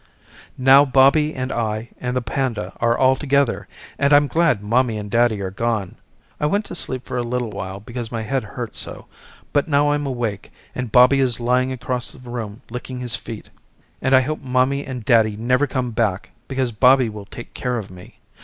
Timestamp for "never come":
15.37-15.91